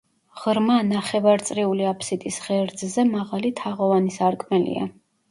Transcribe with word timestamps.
ღრმა 0.43 0.75
ნახევარწრიული 0.85 1.85
აფსიდის 1.89 2.39
ღერძზე 2.45 3.05
მაღალი 3.09 3.51
თაღოვანი 3.59 4.15
სარკმელია. 4.17 4.89